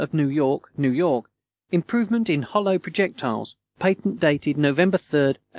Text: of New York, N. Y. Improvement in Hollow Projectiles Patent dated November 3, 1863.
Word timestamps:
of 0.01 0.15
New 0.15 0.27
York, 0.29 0.71
N. 0.79 0.97
Y. 0.97 1.21
Improvement 1.71 2.27
in 2.27 2.41
Hollow 2.41 2.79
Projectiles 2.79 3.55
Patent 3.77 4.19
dated 4.19 4.57
November 4.57 4.97
3, 4.97 5.17
1863. 5.37 5.45